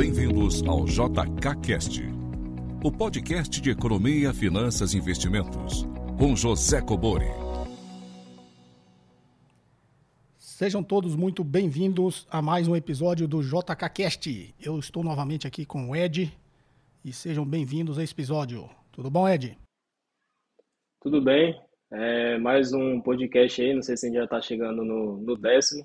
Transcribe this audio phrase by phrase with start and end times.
[0.00, 2.00] Bem-vindos ao JKCast,
[2.82, 5.86] o podcast de economia, finanças e investimentos,
[6.18, 7.26] com José Cobori.
[10.38, 14.54] Sejam todos muito bem-vindos a mais um episódio do JKCast.
[14.58, 16.32] Eu estou novamente aqui com o Ed
[17.04, 18.70] e sejam bem-vindos a esse episódio.
[18.90, 19.58] Tudo bom, Ed?
[21.02, 21.60] Tudo bem.
[21.92, 25.36] É mais um podcast aí, não sei se a gente já está chegando no, no
[25.36, 25.84] décimo.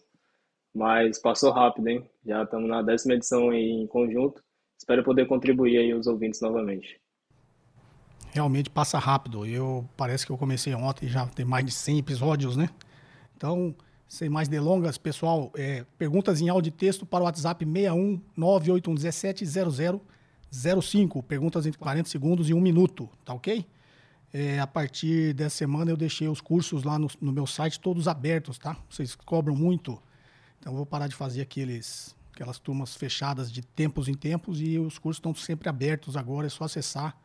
[0.75, 2.05] Mas passou rápido, hein?
[2.25, 4.43] Já estamos na décima edição em conjunto.
[4.77, 6.99] Espero poder contribuir aí os ouvintes novamente.
[8.33, 9.45] Realmente passa rápido.
[9.45, 12.67] Eu parece que eu comecei ontem, já tem mais de 100 episódios, né?
[13.37, 13.73] Então,
[14.05, 21.23] sem mais delongas, pessoal, é, perguntas em áudio e texto para o WhatsApp 61 981170005.
[21.23, 23.65] Perguntas entre 40 segundos e 1 minuto, tá ok?
[24.33, 28.09] É, a partir dessa semana eu deixei os cursos lá no, no meu site todos
[28.09, 28.75] abertos, tá?
[28.89, 29.97] Vocês cobram muito
[30.65, 34.97] então vou parar de fazer aqueles, aquelas turmas fechadas de tempos em tempos e os
[34.97, 37.15] cursos estão sempre abertos agora, é só acessar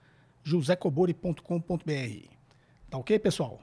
[0.44, 2.28] josecobori.com.br.
[2.90, 3.58] Tá ok, pessoal?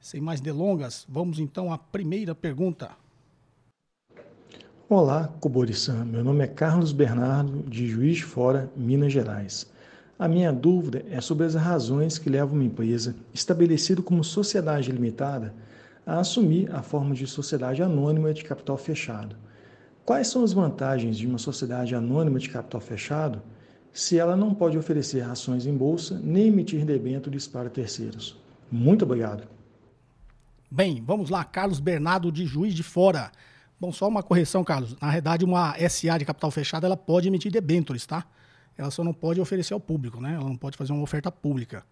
[0.00, 2.90] Sem mais delongas, vamos então à primeira pergunta.
[4.88, 6.04] Olá, Cobori-san.
[6.04, 9.70] Meu nome é Carlos Bernardo, de Juiz de Fora, Minas Gerais.
[10.18, 15.54] A minha dúvida é sobre as razões que levam uma empresa estabelecida como sociedade limitada
[16.06, 19.36] a assumir a forma de sociedade anônima de capital fechado.
[20.04, 23.40] Quais são as vantagens de uma sociedade anônima de capital fechado
[23.92, 28.36] se ela não pode oferecer ações em bolsa nem emitir debêntures para terceiros?
[28.70, 29.46] Muito obrigado.
[30.70, 33.30] Bem, vamos lá, Carlos Bernardo de Juiz de Fora.
[33.78, 34.96] Bom, só uma correção, Carlos.
[35.00, 38.24] Na verdade, uma SA de capital fechado, ela pode emitir debêntures, tá?
[38.76, 40.34] Ela só não pode oferecer ao público, né?
[40.34, 41.84] Ela não pode fazer uma oferta pública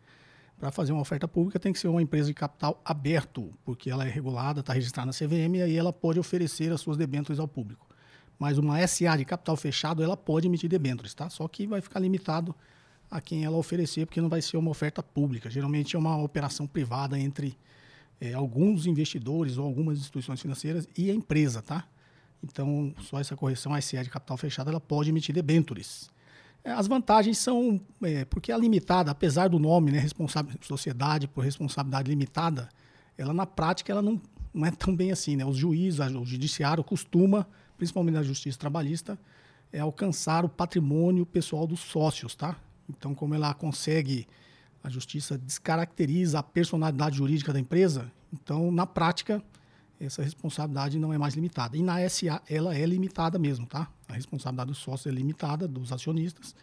[0.60, 4.06] para fazer uma oferta pública tem que ser uma empresa de capital aberto, porque ela
[4.06, 7.48] é regulada, está registrada na CVM e aí ela pode oferecer as suas debêntures ao
[7.48, 7.88] público.
[8.38, 11.30] Mas uma SA de capital fechado, ela pode emitir debêntures, tá?
[11.30, 12.54] Só que vai ficar limitado
[13.10, 15.48] a quem ela oferecer, porque não vai ser uma oferta pública.
[15.48, 17.56] Geralmente é uma operação privada entre
[18.20, 21.86] é, alguns investidores ou algumas instituições financeiras e a empresa, tá?
[22.44, 26.10] Então, só essa correção, a SA de capital fechado, ela pode emitir debêntures.
[26.62, 31.42] É, as vantagens são, é, porque a limitada, apesar do nome, né, responsável, sociedade por
[31.42, 32.68] responsabilidade limitada,
[33.16, 34.20] ela na prática ela não,
[34.52, 35.36] não é tão bem assim.
[35.36, 35.44] Né?
[35.44, 39.18] Os juízes, o judiciário costuma, principalmente na justiça trabalhista,
[39.72, 42.34] é alcançar o patrimônio pessoal dos sócios.
[42.34, 42.56] Tá?
[42.88, 44.26] Então, como ela consegue,
[44.82, 49.42] a justiça descaracteriza a personalidade jurídica da empresa, então, na prática,
[49.98, 51.76] essa responsabilidade não é mais limitada.
[51.76, 53.88] E na SA, ela é limitada mesmo, tá?
[54.10, 56.54] A responsabilidade do sócio é limitada, dos acionistas,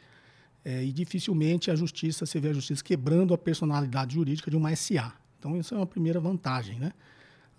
[0.66, 4.76] é, e dificilmente a justiça, você vê a justiça quebrando a personalidade jurídica de uma
[4.76, 5.14] SA.
[5.40, 6.92] Então, isso é uma primeira vantagem, né?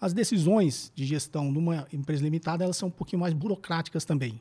[0.01, 4.41] As decisões de gestão de uma empresa limitada, elas são um pouquinho mais burocráticas também.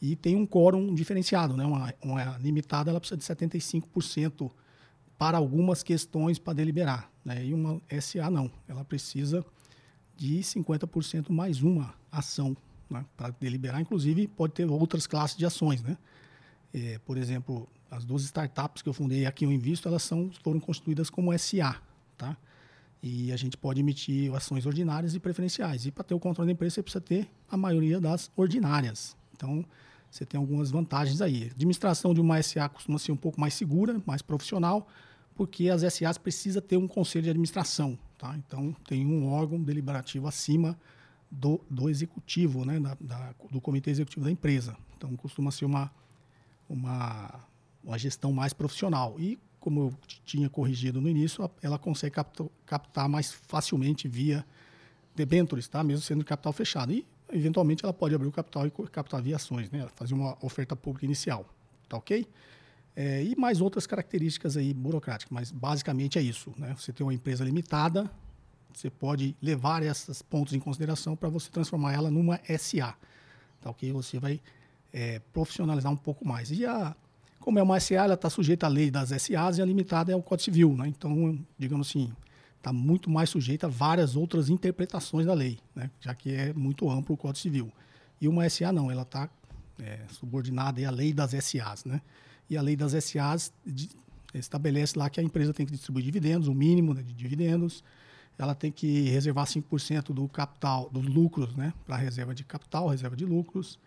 [0.00, 1.64] E tem um quórum diferenciado, né?
[1.64, 4.50] Uma, uma limitada, ela precisa de 75%
[5.18, 7.44] para algumas questões para deliberar, né?
[7.44, 9.44] E uma SA não, ela precisa
[10.16, 12.56] de 50% mais uma ação
[13.00, 13.80] né, para deliberar.
[13.80, 15.82] Inclusive, pode ter outras classes de ações.
[15.82, 15.96] Né?
[16.72, 20.60] É, por exemplo, as duas startups que eu fundei aqui, eu invisto, elas são, foram
[20.60, 21.80] constituídas como SA.
[22.16, 22.36] Tá?
[23.02, 25.86] E a gente pode emitir ações ordinárias e preferenciais.
[25.86, 29.16] E para ter o controle da empresa, você precisa ter a maioria das ordinárias.
[29.36, 29.64] Então,
[30.10, 31.44] você tem algumas vantagens aí.
[31.44, 34.88] A administração de uma SA costuma ser um pouco mais segura, mais profissional,
[35.34, 37.98] porque as SAs precisam ter um conselho de administração.
[38.16, 38.34] Tá?
[38.36, 40.78] Então, tem um órgão deliberativo acima
[41.34, 42.78] do, do executivo, né?
[42.78, 44.76] Da, da, do comitê executivo da empresa.
[44.96, 45.90] Então, costuma ser uma,
[46.68, 47.44] uma,
[47.82, 49.16] uma gestão mais profissional.
[49.18, 49.94] E, como eu
[50.24, 54.44] tinha corrigido no início, ela consegue captar, captar mais facilmente via
[55.14, 55.82] debêntures, tá?
[55.82, 56.92] mesmo sendo capital fechado.
[56.92, 59.88] E, eventualmente, ela pode abrir o capital e captar via ações, né?
[59.94, 61.48] fazer uma oferta pública inicial.
[61.88, 62.26] Tá ok?
[62.96, 66.52] É, e mais outras características aí burocráticas, mas basicamente é isso.
[66.56, 66.74] Né?
[66.78, 68.08] Você tem uma empresa limitada,
[68.74, 72.94] você pode levar esses pontos em consideração para você transformar ela numa SA.
[73.60, 73.92] Tá ok?
[73.92, 74.40] Você vai
[74.92, 76.50] é, profissionalizar um pouco mais.
[76.50, 76.94] E a,
[77.40, 80.16] como é uma SA, ela está sujeita à lei das SAs e a limitada é
[80.16, 80.76] o Código Civil.
[80.76, 80.88] Né?
[80.88, 82.12] Então, digamos assim,
[82.56, 85.90] está muito mais sujeita a várias outras interpretações da lei, né?
[86.00, 87.72] já que é muito amplo o Código Civil.
[88.20, 89.28] E uma SA não, ela está
[89.78, 91.84] é, subordinada à lei das SAs.
[91.84, 92.00] Né?
[92.48, 93.52] e a lei das SAs
[94.34, 97.82] estabelece lá que a empresa tem que distribuir dividendos, o mínimo né, de dividendos,
[98.38, 103.16] ela tem que reservar 5% do capital, dos lucros, né, para reserva de capital, reserva
[103.16, 103.78] de lucros,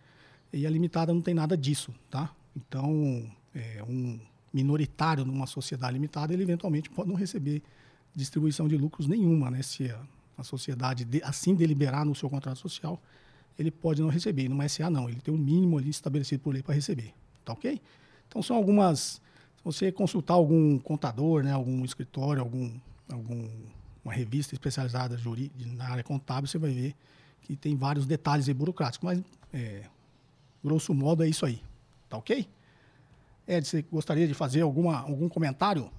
[0.51, 2.33] e a limitada não tem nada disso, tá?
[2.55, 4.19] Então, é, um
[4.53, 7.61] minoritário numa sociedade limitada, ele eventualmente pode não receber
[8.15, 9.61] distribuição de lucros nenhuma, né?
[9.61, 10.01] Se a,
[10.37, 13.01] a sociedade de, assim deliberar no seu contrato social,
[13.59, 14.43] ele pode não receber.
[14.43, 17.13] E numa SA não, ele tem um mínimo ali estabelecido por lei para receber.
[17.43, 17.81] tá ok?
[18.27, 19.21] Então são algumas.
[19.57, 22.71] Se você consultar algum contador, né, algum escritório, algum,
[23.11, 23.49] algum
[24.07, 25.17] uma revista especializada
[25.75, 26.95] na área contábil, você vai ver
[27.41, 29.21] que tem vários detalhes burocráticos, mas
[29.53, 29.83] é,
[30.63, 31.61] grosso modo é isso aí,
[32.09, 32.47] tá ok?
[33.45, 35.89] Ed, você gostaria de fazer alguma, algum comentário?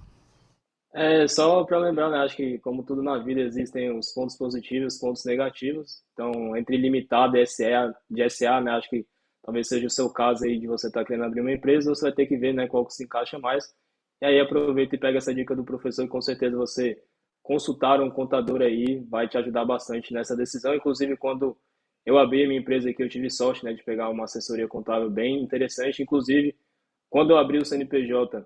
[0.91, 4.95] É, só para lembrar, né, acho que como tudo na vida existem os pontos positivos
[4.95, 6.03] os pontos negativos.
[6.13, 9.05] Então, entre limitado e SA, de SA, né, acho que
[9.43, 12.05] talvez seja o seu caso aí de você estar tá querendo abrir uma empresa, você
[12.05, 13.71] vai ter que ver né, qual que se encaixa mais.
[14.19, 16.99] E aí aproveita e pega essa dica do professor e com certeza você
[17.49, 20.75] consultar um contador aí vai te ajudar bastante nessa decisão.
[20.75, 21.57] Inclusive, quando
[22.05, 25.09] eu abri a minha empresa aqui, eu tive sorte né, de pegar uma assessoria contábil
[25.09, 26.03] bem interessante.
[26.03, 26.55] Inclusive,
[27.09, 28.45] quando eu abri o CNPJ,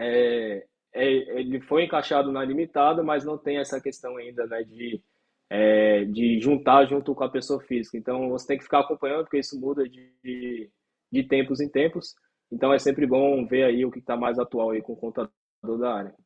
[0.00, 1.06] é, é,
[1.38, 5.00] ele foi encaixado na limitada, mas não tem essa questão ainda né, de,
[5.48, 7.96] é, de juntar junto com a pessoa física.
[7.96, 10.68] Então você tem que ficar acompanhando, porque isso muda de,
[11.12, 12.16] de tempos em tempos.
[12.50, 15.78] Então é sempre bom ver aí o que está mais atual aí com o contador
[15.78, 16.25] da área.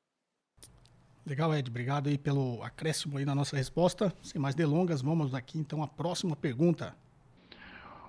[1.26, 1.68] Legal, Ed.
[1.68, 4.12] Obrigado aí pelo acréscimo aí na nossa resposta.
[4.22, 6.94] Sem mais delongas, vamos aqui então à próxima pergunta.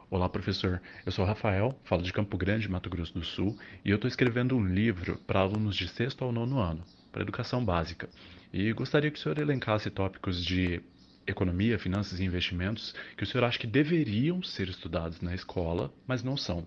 [0.10, 0.82] Olá, professor.
[1.06, 4.56] Eu sou Rafael, falo de Campo Grande, Mato Grosso do Sul, e eu estou escrevendo
[4.56, 8.10] um livro para alunos de sexto ao nono ano, para educação básica.
[8.52, 10.82] E gostaria que o senhor elencasse tópicos de
[11.28, 16.24] economia, finanças e investimentos que o senhor acha que deveriam ser estudados na escola, mas
[16.24, 16.66] não são.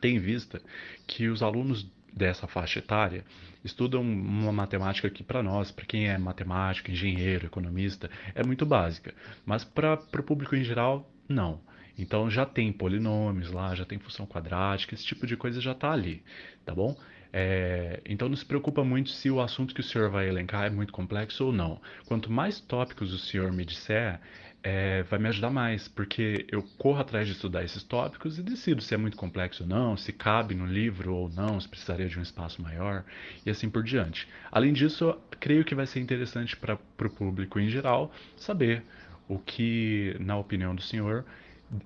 [0.00, 0.60] Tem em vista
[1.06, 3.24] que os alunos dessa faixa etária
[3.64, 9.14] estudam uma matemática que para nós, para quem é matemático, engenheiro, economista, é muito básica,
[9.46, 11.60] mas para o público em geral, não.
[11.98, 15.92] Então já tem polinômios lá, já tem função quadrática, esse tipo de coisa já está
[15.92, 16.22] ali,
[16.64, 16.96] tá bom?
[17.34, 20.70] É, então não se preocupa muito se o assunto que o senhor vai elencar é
[20.70, 21.80] muito complexo ou não.
[22.06, 24.20] Quanto mais tópicos o senhor me disser,
[24.62, 28.80] é, vai me ajudar mais, porque eu corro atrás de estudar esses tópicos e decido
[28.80, 32.18] se é muito complexo ou não, se cabe no livro ou não, se precisaria de
[32.18, 33.04] um espaço maior
[33.44, 34.28] e assim por diante.
[34.50, 38.84] Além disso, creio que vai ser interessante para o público em geral saber
[39.28, 41.24] o que, na opinião do senhor,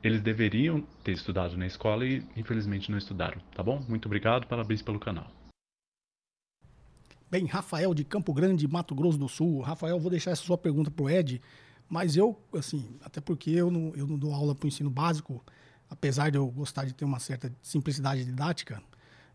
[0.03, 3.83] eles deveriam ter estudado na escola e infelizmente não estudaram, tá bom?
[3.89, 5.31] Muito obrigado, parabéns pelo canal.
[7.31, 9.61] Bem, Rafael de Campo Grande, Mato Grosso do Sul.
[9.61, 11.41] Rafael, vou deixar essa sua pergunta pro Ed,
[11.89, 15.45] mas eu, assim, até porque eu não, eu não dou aula para o ensino básico,
[15.89, 18.83] apesar de eu gostar de ter uma certa simplicidade didática,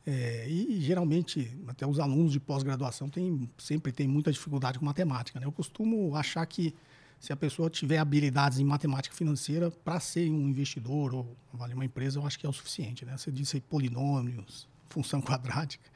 [0.06, 5.39] é, e geralmente até os alunos de pós-graduação tem, sempre tem muita dificuldade com matemática.
[5.39, 5.45] Né?
[5.45, 6.74] Eu costumo achar que
[7.19, 11.86] se a pessoa tiver habilidades em matemática financeira para ser um investidor ou valer uma
[11.86, 13.06] empresa, eu acho que é o suficiente.
[13.06, 13.15] Né?
[13.15, 15.88] Você disse aí polinômios, função quadrática,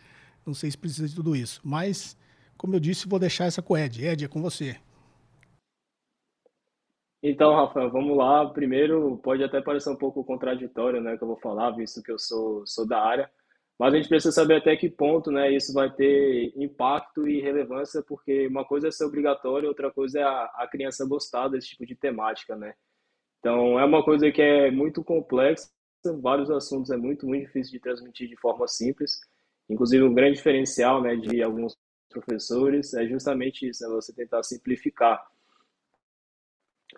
[0.46, 1.60] não sei se precisa de tudo isso.
[1.64, 2.16] Mas,
[2.56, 4.06] como eu disse, vou deixar essa com o Ed.
[4.06, 4.78] Ed, é com você.
[7.28, 8.48] Então, Rafael, vamos lá.
[8.52, 12.20] Primeiro, pode até parecer um pouco contraditório, né, que eu vou falar, visto que eu
[12.20, 13.32] sou, sou da área,
[13.80, 18.04] mas a gente precisa saber até que ponto, né, isso vai ter impacto e relevância,
[18.08, 21.84] porque uma coisa é ser obrigatório, outra coisa é a, a criança gostar desse tipo
[21.84, 22.76] de temática, né?
[23.40, 25.68] Então, é uma coisa que é muito complexa,
[26.22, 29.20] vários assuntos é muito, muito difícil de transmitir de forma simples.
[29.68, 31.76] Inclusive, um grande diferencial, né, de alguns
[32.08, 35.26] professores é justamente isso, é você tentar simplificar.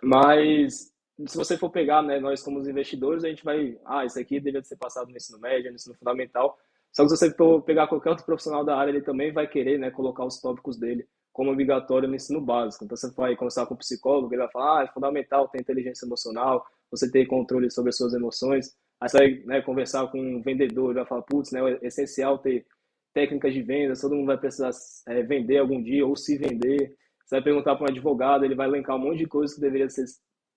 [0.02, 0.92] Mas
[1.26, 4.62] se você for pegar, né, nós como investidores, a gente vai, ah, isso aqui deveria
[4.62, 6.56] ser passado no ensino médio, no ensino fundamental.
[6.92, 9.78] Só que se você for pegar qualquer outro profissional da área, ele também vai querer,
[9.78, 12.84] né, colocar os tópicos dele como obrigatório no ensino básico.
[12.84, 16.04] Então você vai conversar com o psicólogo, ele vai falar, ah, é fundamental ter inteligência
[16.04, 18.74] emocional, você ter controle sobre as suas emoções.
[19.00, 22.38] Aí você vai né, conversar com um vendedor, ele vai falar, putz, né, é essencial
[22.38, 22.66] ter
[23.14, 24.70] técnicas de vendas, todo mundo vai precisar
[25.08, 26.96] é, vender algum dia ou se vender.
[27.28, 29.90] Você vai perguntar para um advogado, ele vai elencar um monte de coisas que deveria
[29.90, 30.06] ser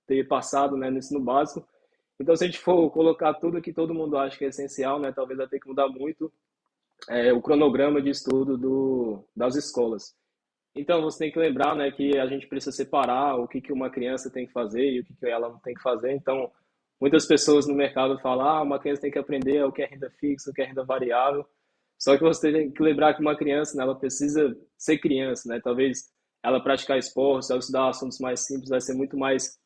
[0.07, 1.67] ter passado né, no ensino básico.
[2.17, 5.11] Então, se a gente for colocar tudo que todo mundo acha que é essencial, né,
[5.11, 6.31] talvez vai ter que mudar muito
[7.09, 10.15] é, o cronograma de estudo do, das escolas.
[10.73, 13.89] Então, você tem que lembrar né, que a gente precisa separar o que, que uma
[13.89, 16.13] criança tem que fazer e o que, que ela não tem que fazer.
[16.13, 16.49] Então,
[17.01, 20.09] muitas pessoas no mercado falam ah, uma criança tem que aprender o que é renda
[20.21, 21.45] fixa, o que é renda variável.
[21.99, 25.59] Só que você tem que lembrar que uma criança, né, ela precisa ser criança, né?
[25.61, 26.09] Talvez
[26.43, 29.59] ela praticar esporte, ela estudar assuntos mais simples, vai ser muito mais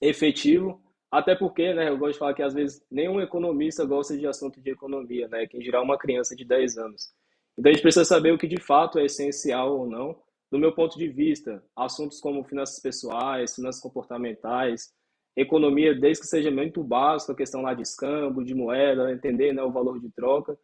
[0.00, 4.26] efetivo, até porque, né, eu gosto de falar que às vezes nenhum economista gosta de
[4.26, 7.12] assunto de economia, né, que em geral uma criança de 10 anos.
[7.56, 10.16] Então a gente precisa saber o que de fato é essencial ou não.
[10.50, 14.92] Do meu ponto de vista, assuntos como finanças pessoais, finanças comportamentais,
[15.36, 19.62] economia, desde que seja muito básico, a questão lá de escambo, de moeda, entender né,
[19.62, 20.56] o valor de troca.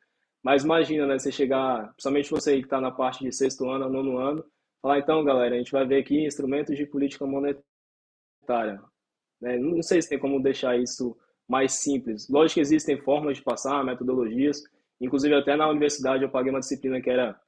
[0.42, 4.18] Mas imagina, né, você chegar, principalmente você que está na parte de sexto ano, nono
[4.18, 4.44] ano,
[4.80, 8.82] falar, então, galera, a gente vai ver aqui instrumentos de política monetária.
[9.40, 9.58] Né?
[9.58, 11.16] Não sei se tem como deixar isso
[11.48, 12.28] mais simples.
[12.28, 14.62] Lógico que existem formas de passar, metodologias.
[15.00, 17.40] Inclusive, até na universidade eu paguei uma disciplina que era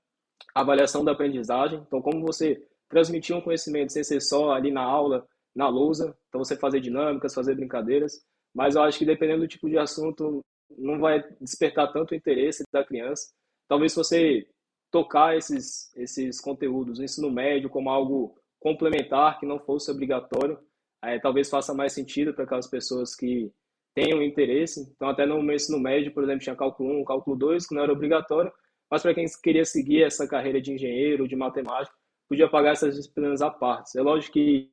[0.55, 1.83] avaliação da aprendizagem.
[1.87, 6.17] Então, como você transmitir um conhecimento sem ser só ali na aula, na lousa.
[6.29, 8.25] Então, você fazer dinâmicas, fazer brincadeiras.
[8.55, 10.41] Mas eu acho que dependendo do tipo de assunto,
[10.77, 13.33] não vai despertar tanto interesse da criança.
[13.69, 14.47] Talvez se você
[14.93, 20.57] tocar esses, esses conteúdos no ensino médio como algo complementar, que não fosse obrigatório,
[21.03, 23.51] é, talvez faça mais sentido para aquelas pessoas que
[23.95, 24.93] tenham interesse.
[24.95, 27.93] Então, até no ensino médio, por exemplo, tinha cálculo 1, cálculo 2, que não era
[27.93, 28.53] obrigatório,
[28.89, 31.97] mas para quem queria seguir essa carreira de engenheiro, de matemático,
[32.29, 33.99] podia pagar essas disciplinas à parte.
[33.99, 34.71] É lógico que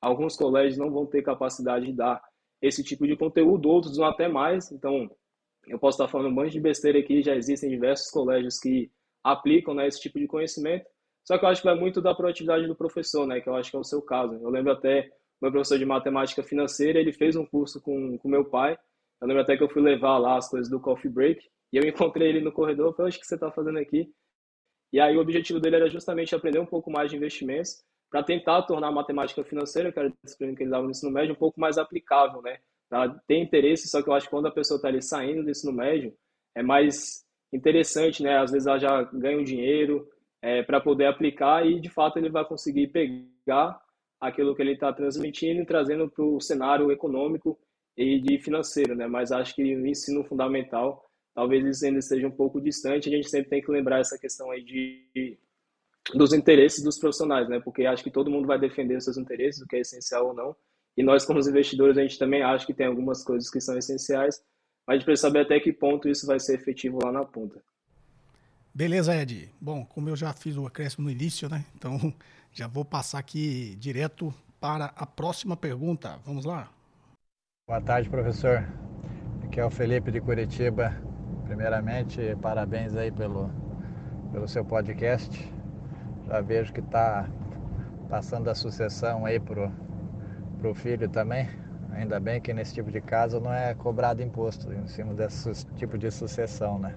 [0.00, 2.22] alguns colégios não vão ter capacidade de dar
[2.62, 4.70] esse tipo de conteúdo, outros não até mais.
[4.70, 5.10] Então,
[5.66, 8.90] eu posso estar falando um monte de besteira aqui, já existem diversos colégios que
[9.22, 10.86] aplicam né, esse tipo de conhecimento.
[11.24, 13.70] Só que eu acho que vai muito da proatividade do professor, né, que eu acho
[13.70, 14.34] que é o seu caso.
[14.34, 15.10] Eu lembro até
[15.40, 18.78] meu professor de matemática financeira, ele fez um curso com, com meu pai.
[19.20, 21.84] Eu lembro até que eu fui levar lá as coisas do coffee break e eu
[21.88, 22.94] encontrei ele no corredor.
[22.94, 24.12] Falei, o que você está fazendo aqui?
[24.92, 28.62] E aí o objetivo dele era justamente aprender um pouco mais de investimentos para tentar
[28.62, 31.38] tornar a matemática financeira, que era a disciplina que ele dava no ensino médio, um
[31.38, 32.58] pouco mais aplicável, né?
[32.88, 35.50] Para ter interesse, só que eu acho que quando a pessoa está ali saindo do
[35.50, 36.12] ensino médio,
[36.56, 38.38] é mais interessante, né?
[38.38, 40.08] Às vezes ela já ganha um dinheiro
[40.42, 43.80] é, para poder aplicar e, de fato, ele vai conseguir pegar
[44.20, 47.58] aquilo que ele está transmitindo e trazendo para o cenário econômico
[47.96, 49.06] e de financeiro, né?
[49.06, 51.04] Mas acho que o ensino fundamental,
[51.34, 53.08] talvez isso ainda esteja um pouco distante.
[53.08, 55.38] A gente sempre tem que lembrar essa questão aí de
[56.14, 57.60] dos interesses dos profissionais, né?
[57.60, 60.34] Porque acho que todo mundo vai defender os seus interesses, o que é essencial ou
[60.34, 60.56] não.
[60.96, 64.42] E nós, como investidores, a gente também acha que tem algumas coisas que são essenciais,
[64.90, 67.62] mas a gente precisa saber até que ponto isso vai ser efetivo lá na ponta.
[68.74, 69.48] Beleza, Ed.
[69.60, 71.64] Bom, como eu já fiz o acréscimo no início, né?
[71.76, 72.12] Então
[72.52, 76.18] já vou passar aqui direto para a próxima pergunta.
[76.26, 76.68] Vamos lá.
[77.68, 78.66] Boa tarde, professor.
[79.44, 80.92] Aqui é o Felipe de Curitiba.
[81.44, 83.48] Primeiramente, parabéns aí pelo,
[84.32, 85.30] pelo seu podcast.
[86.26, 87.30] Já vejo que está
[88.08, 89.70] passando a sucessão aí pro,
[90.58, 91.48] pro filho também.
[91.92, 95.98] Ainda bem que nesse tipo de caso não é cobrado imposto em cima desse tipo
[95.98, 96.94] de sucessão, né?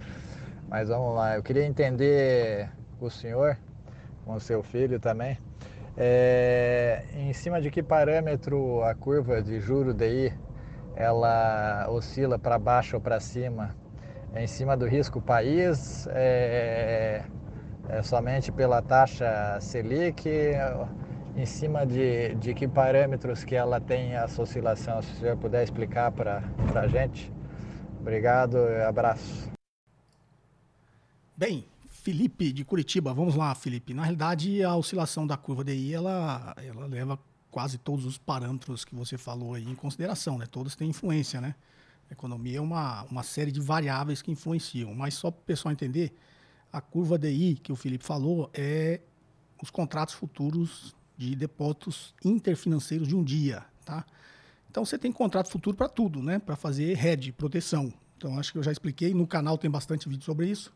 [0.68, 2.68] Mas vamos lá, eu queria entender
[3.00, 3.56] o senhor,
[4.24, 5.38] com o seu filho também,
[5.96, 10.32] é, em cima de que parâmetro a curva de juro DI
[10.94, 13.74] ela oscila para baixo ou para cima?
[14.34, 16.06] É em cima do risco país?
[16.10, 17.22] É,
[17.88, 20.28] é somente pela taxa Selic?
[21.38, 25.00] Em cima de, de que parâmetros que ela tem essa oscilação?
[25.00, 26.42] Se o senhor puder explicar para
[26.74, 27.32] a gente.
[28.00, 29.48] Obrigado abraço.
[31.36, 33.94] Bem, Felipe de Curitiba, vamos lá, Felipe.
[33.94, 37.16] Na realidade, a oscilação da curva DI, ela, ela leva
[37.52, 40.46] quase todos os parâmetros que você falou aí em consideração, né?
[40.50, 41.54] Todos têm influência, né?
[42.10, 45.70] A economia é uma, uma série de variáveis que influenciam, mas só para o pessoal
[45.70, 46.12] entender,
[46.72, 49.00] a curva DI que o Felipe falou é
[49.62, 54.06] os contratos futuros de depósitos interfinanceiros de um dia, tá?
[54.70, 56.38] Então você tem contrato futuro para tudo, né?
[56.38, 57.92] Para fazer hedge, proteção.
[58.16, 60.72] Então acho que eu já expliquei, no canal tem bastante vídeo sobre isso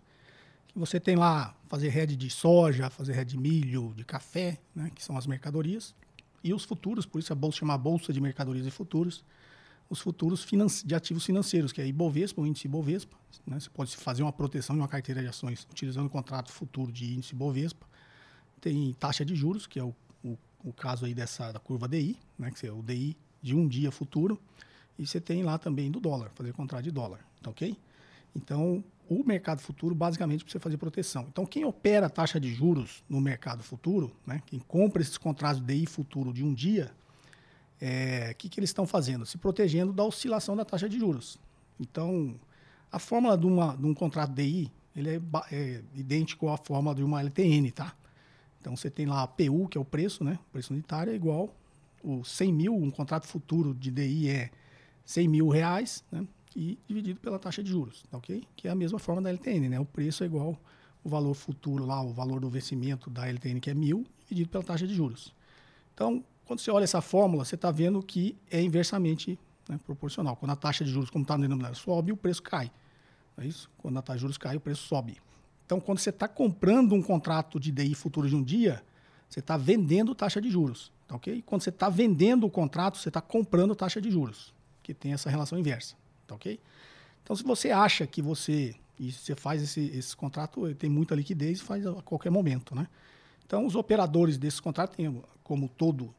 [0.72, 4.90] que você tem lá fazer rede de soja, fazer rede de milho, de café, né,
[4.94, 5.94] que são as mercadorias,
[6.42, 9.24] e os futuros, por isso a bolsa chama Bolsa de Mercadorias e Futuros,
[9.88, 10.46] os futuros
[10.84, 13.16] de ativos financeiros, que é Ibovespa, o índice Ibovespa.
[13.46, 16.90] Né, você pode fazer uma proteção de uma carteira de ações utilizando o contrato futuro
[16.90, 17.86] de índice Ibovespa.
[18.60, 19.94] Tem taxa de juros, que é o,
[20.64, 23.90] o, caso aí dessa da curva DI, né, que é o DI de um dia
[23.90, 24.40] futuro.
[24.98, 27.76] E você tem lá também do dólar, fazer contrato de dólar, tá ok?
[28.34, 31.26] Então, o mercado futuro basicamente precisa fazer proteção.
[31.28, 35.60] Então, quem opera a taxa de juros no mercado futuro, né, quem compra esses contratos
[35.60, 36.92] DI futuro de um dia,
[37.80, 39.26] o é, que, que eles estão fazendo?
[39.26, 41.38] Se protegendo da oscilação da taxa de juros.
[41.80, 42.34] Então,
[42.90, 47.02] a fórmula de, uma, de um contrato DI ele é, é idêntico à fórmula de
[47.02, 47.94] uma LTN, tá?
[48.62, 50.38] Então, você tem lá a PU, que é o preço, né?
[50.48, 51.52] O preço unitário é igual
[52.00, 54.50] o 100 mil, um contrato futuro de DI é
[55.04, 56.24] 100 mil reais, né?
[56.54, 58.44] e dividido pela taxa de juros, tá ok?
[58.54, 59.80] Que é a mesma forma da LTN, né?
[59.80, 60.56] O preço é igual
[61.02, 64.62] o valor futuro lá, o valor do vencimento da LTN, que é mil, dividido pela
[64.62, 65.34] taxa de juros.
[65.92, 69.36] Então, quando você olha essa fórmula, você está vendo que é inversamente
[69.68, 70.36] né, proporcional.
[70.36, 72.70] Quando a taxa de juros, como está no denominador, sobe, o preço cai.
[73.36, 73.68] É isso?
[73.78, 75.16] Quando a taxa de juros cai, o preço sobe.
[75.72, 78.82] Então, quando você está comprando um contrato de DI futuro de um dia,
[79.26, 81.42] você está vendendo taxa de juros, tá ok?
[81.46, 84.52] Quando você está vendendo o contrato, você está comprando taxa de juros,
[84.82, 86.60] que tem essa relação inversa tá ok?
[87.22, 91.60] Então, se você acha que você, e você faz esse, esse contrato, tem muita liquidez
[91.60, 92.86] e faz a qualquer momento, né?
[93.46, 96.14] Então, os operadores desses contratos têm, como todo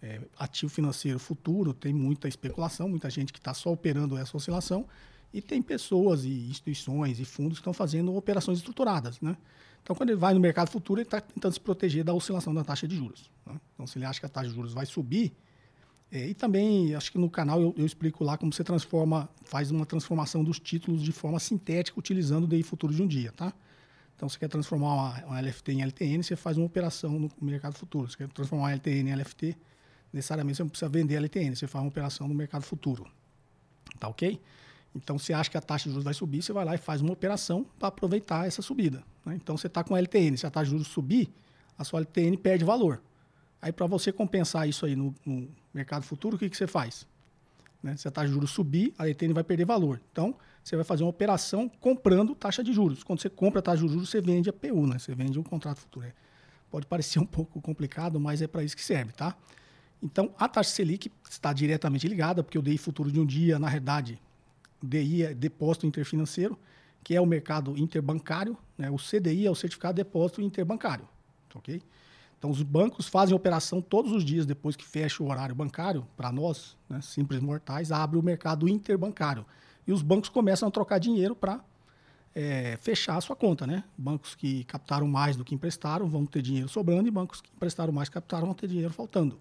[0.00, 4.86] é, ativo financeiro futuro, tem muita especulação, muita gente que está só operando essa oscilação,
[5.34, 9.20] e tem pessoas e instituições e fundos que estão fazendo operações estruturadas.
[9.20, 9.36] Né?
[9.82, 12.62] Então, quando ele vai no mercado futuro, ele está tentando se proteger da oscilação da
[12.62, 13.28] taxa de juros.
[13.44, 13.60] Né?
[13.74, 15.34] Então, se ele acha que a taxa de juros vai subir,
[16.12, 19.72] é, e também, acho que no canal eu, eu, explico lá como você transforma, faz
[19.72, 23.52] uma transformação dos títulos de forma sintética utilizando o DI futuro de um dia, tá?
[24.14, 27.74] Então, você quer transformar uma, uma LFT em LTN, você faz uma operação no mercado
[27.74, 28.08] futuro.
[28.08, 29.56] Você quer transformar uma LTN em LFT,
[30.12, 33.04] necessariamente você não precisa vender LTN, você faz uma operação no mercado futuro.
[33.98, 34.40] Tá ok?
[34.94, 37.00] Então, você acha que a taxa de juros vai subir, você vai lá e faz
[37.00, 39.02] uma operação para aproveitar essa subida.
[39.24, 39.34] Né?
[39.34, 40.36] Então, você está com a LTN.
[40.36, 41.28] Se a taxa de juros subir,
[41.76, 43.02] a sua LTN perde valor.
[43.60, 47.06] Aí, para você compensar isso aí no, no mercado futuro, o que, que você faz?
[47.82, 47.96] Né?
[47.96, 50.00] Se a taxa de juros subir, a LTN vai perder valor.
[50.12, 53.02] Então, você vai fazer uma operação comprando taxa de juros.
[53.02, 54.98] Quando você compra a taxa de juros, você vende a PU, né?
[54.98, 56.06] você vende um contrato futuro.
[56.06, 56.12] É.
[56.70, 59.36] Pode parecer um pouco complicado, mas é para isso que serve, tá?
[60.02, 63.68] Então, a taxa Selic está diretamente ligada, porque o DI futuro de um dia, na
[63.68, 64.20] realidade,
[64.84, 66.58] DI é depósito interfinanceiro,
[67.02, 68.90] que é o mercado interbancário, né?
[68.90, 71.06] o CDI é o certificado de depósito interbancário,
[71.54, 71.82] ok?
[72.38, 76.30] Então, os bancos fazem operação todos os dias depois que fecha o horário bancário, para
[76.30, 79.46] nós, né, simples mortais, abre o mercado interbancário.
[79.86, 81.60] E os bancos começam a trocar dinheiro para
[82.34, 83.84] é, fechar a sua conta, né?
[83.96, 87.92] Bancos que captaram mais do que emprestaram vão ter dinheiro sobrando e bancos que emprestaram
[87.92, 89.38] mais captaram vão ter dinheiro faltando.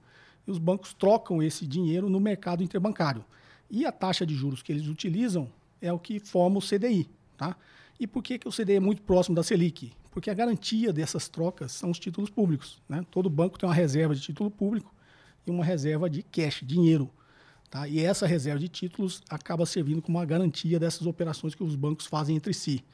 [0.48, 3.26] E os bancos trocam esse dinheiro no mercado interbancário.
[3.74, 5.50] E a taxa de juros que eles utilizam
[5.82, 7.10] é o que forma o CDI.
[7.36, 7.58] Tá?
[8.00, 9.92] E por que, que o CDI é muito próximo da Selic?
[10.12, 12.80] Porque a garantia dessas trocas são os títulos públicos.
[12.88, 13.04] Né?
[13.10, 14.94] Todo banco tem uma reserva de título público
[15.48, 17.10] e uma reserva de cash, dinheiro.
[17.68, 17.88] Tá?
[17.88, 22.06] E essa reserva de títulos acaba servindo como uma garantia dessas operações que os bancos
[22.06, 22.86] fazem entre si.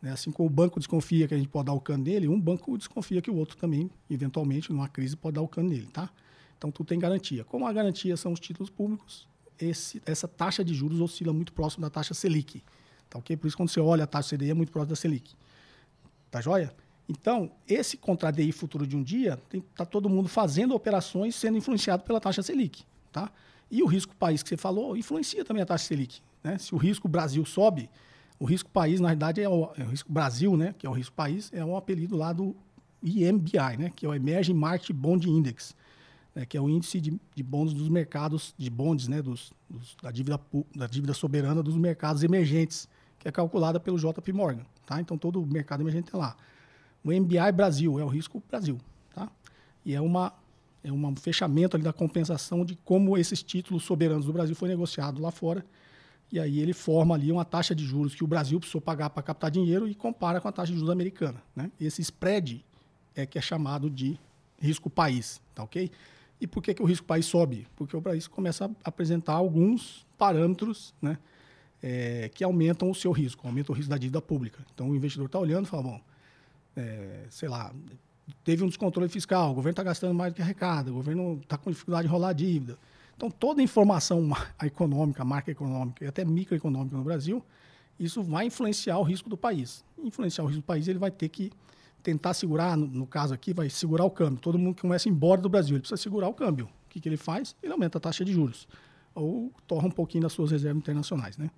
[0.00, 0.12] Né?
[0.12, 2.78] Assim como o banco desconfia que a gente pode dar o cano nele, um banco
[2.78, 5.88] desconfia que o outro também, eventualmente, numa crise, pode dar o cano nele.
[5.92, 6.08] Tá?
[6.56, 7.42] Então, tu tem garantia.
[7.42, 9.26] Como a garantia são os títulos públicos,
[9.64, 12.62] esse, essa taxa de juros oscila muito próximo da taxa Selic.
[13.08, 13.36] Tá ok?
[13.36, 15.34] Por isso, quando você olha a taxa CDI, é muito próximo da Selic.
[16.30, 16.74] Tá joia?
[17.08, 22.04] Então, esse contra DI futuro de um dia, está todo mundo fazendo operações sendo influenciado
[22.04, 22.84] pela taxa Selic.
[23.12, 23.30] Tá?
[23.70, 26.20] E o risco país que você falou influencia também a taxa Selic.
[26.42, 26.56] Né?
[26.58, 27.90] Se o risco Brasil sobe,
[28.38, 30.74] o risco país, na verdade, é o, é o risco Brasil, né?
[30.78, 32.56] que é o risco país, é um apelido lá do
[33.02, 33.92] IMBI, né?
[33.94, 35.74] que é o Emerging Market Bond Index
[36.34, 39.96] né, que é o índice de, de bons dos mercados, de bondes, né, dos, dos,
[40.02, 40.40] da, dívida,
[40.74, 44.64] da dívida soberana dos mercados emergentes, que é calculada pelo JP Morgan.
[44.86, 45.00] Tá?
[45.00, 46.36] Então, todo o mercado emergente tem lá.
[47.04, 48.78] O MBI Brasil é o risco Brasil.
[49.14, 49.30] Tá?
[49.84, 50.32] E é, uma,
[50.82, 55.20] é um fechamento ali da compensação de como esses títulos soberanos do Brasil foi negociado
[55.20, 55.64] lá fora.
[56.30, 59.22] E aí ele forma ali uma taxa de juros que o Brasil precisou pagar para
[59.22, 61.42] captar dinheiro e compara com a taxa de juros americana.
[61.54, 61.70] Né?
[61.78, 62.64] Esse spread
[63.14, 64.18] é que é chamado de
[64.58, 65.90] risco país, tá ok?
[66.42, 67.68] E por que, que o risco país sobe?
[67.76, 71.16] Porque o país começa a apresentar alguns parâmetros né,
[71.80, 74.58] é, que aumentam o seu risco, aumentam o risco da dívida pública.
[74.74, 76.00] Então o investidor está olhando e fala, bom,
[76.74, 77.72] é, sei lá,
[78.42, 81.56] teve um descontrole fiscal, o governo está gastando mais do que arrecada, o governo está
[81.56, 82.76] com dificuldade de rolar a dívida.
[83.16, 84.28] Então toda a informação
[84.64, 87.40] econômica, marca econômica e até microeconômica no Brasil,
[88.00, 89.84] isso vai influenciar o risco do país.
[89.96, 91.52] Influenciar o risco do país, ele vai ter que
[92.02, 94.40] tentar segurar, no, no, caso aqui, vai segurar o câmbio.
[94.40, 96.66] Todo mundo que começa embora do Brasil, ele precisa segurar o câmbio.
[96.66, 97.56] O que, que ele faz?
[97.62, 98.68] Ele aumenta a taxa de juros.
[99.14, 101.36] Ou torra um pouquinho das suas reservas internacionais.
[101.38, 101.50] Né?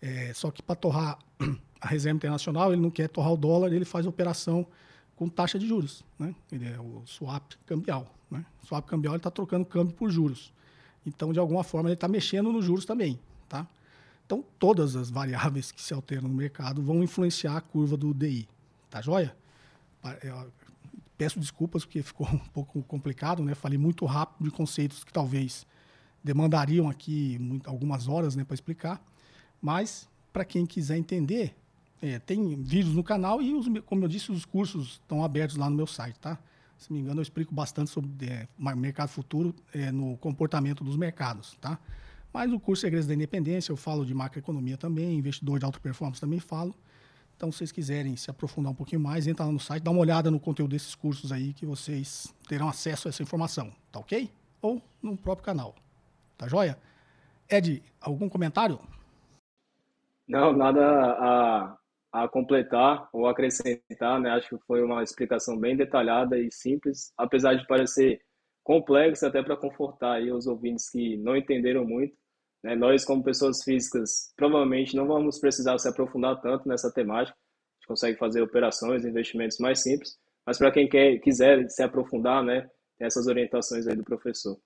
[0.00, 1.18] É, só que para torrar
[1.80, 4.66] a reserva internacional, ele não quer torrar o dólar, ele faz operação
[5.14, 6.04] com taxa de juros.
[6.18, 6.34] Né?
[6.50, 8.06] Ele é o swap cambial.
[8.30, 8.44] Né?
[8.62, 10.52] O swap cambial está trocando câmbio por juros.
[11.04, 13.18] Então, de alguma forma, ele está mexendo nos juros também.
[13.48, 13.66] Tá?
[14.24, 18.48] Então, todas as variáveis que se alteram no mercado vão influenciar a curva do DI.
[18.88, 19.36] Tá joia?
[21.16, 23.54] Peço desculpas porque ficou um pouco complicado, né?
[23.54, 25.66] Falei muito rápido de conceitos que talvez
[26.22, 29.04] demandariam aqui muito, algumas horas né, para explicar.
[29.60, 31.54] Mas, para quem quiser entender,
[32.00, 35.70] é, tem vídeos no canal e, os, como eu disse, os cursos estão abertos lá
[35.70, 36.38] no meu site, tá?
[36.76, 40.96] Se não me engano, eu explico bastante sobre é, mercado futuro é, no comportamento dos
[40.96, 41.78] mercados, tá?
[42.32, 46.20] Mas o curso Segredos da Independência, eu falo de macroeconomia também, investidor de alta performance
[46.20, 46.74] também falo.
[47.42, 49.98] Então, se vocês quiserem se aprofundar um pouquinho mais, entra lá no site, dá uma
[49.98, 54.30] olhada no conteúdo desses cursos aí que vocês terão acesso a essa informação, tá ok?
[54.60, 55.74] Ou no próprio canal.
[56.38, 56.78] Tá joia?
[57.50, 58.78] Ed, algum comentário?
[60.28, 61.78] Não, nada a,
[62.12, 64.30] a completar ou acrescentar, né?
[64.30, 68.20] Acho que foi uma explicação bem detalhada e simples, apesar de parecer
[68.62, 72.16] complexo até para confortar aí os ouvintes que não entenderam muito.
[72.62, 72.76] Né?
[72.76, 77.36] Nós, como pessoas físicas, provavelmente não vamos precisar se aprofundar tanto nessa temática.
[77.36, 80.16] A gente consegue fazer operações, investimentos mais simples.
[80.46, 84.58] Mas para quem quer, quiser se aprofundar, né, tem essas orientações aí do professor.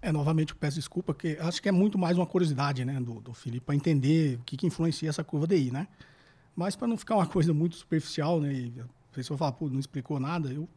[0.00, 3.20] É, novamente eu peço desculpa, porque acho que é muito mais uma curiosidade, né, do,
[3.20, 5.88] do Felipe, para entender o que, que influencia essa curva DI, né?
[6.54, 9.80] Mas para não ficar uma coisa muito superficial, né, e a pessoa falar, pô, não
[9.80, 10.68] explicou nada, eu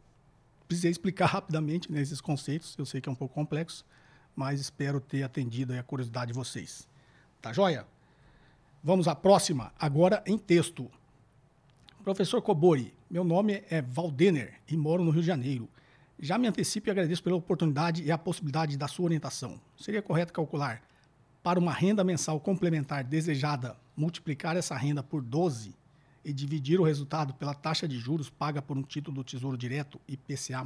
[0.66, 3.84] precisei explicar rapidamente né, esses conceitos, eu sei que é um pouco complexo,
[4.34, 6.88] mas espero ter atendido a curiosidade de vocês.
[7.40, 7.86] Tá joia?
[8.82, 10.90] Vamos à próxima, agora em texto.
[12.02, 15.68] Professor Cobori, meu nome é Valdener e moro no Rio de Janeiro.
[16.18, 19.60] Já me antecipo e agradeço pela oportunidade e a possibilidade da sua orientação.
[19.76, 20.82] Seria correto calcular
[21.42, 25.74] para uma renda mensal complementar desejada, multiplicar essa renda por 12
[26.24, 30.00] e dividir o resultado pela taxa de juros paga por um título do Tesouro Direto
[30.06, 30.64] IPCA+,